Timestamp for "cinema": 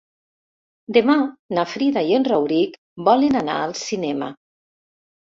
3.81-4.31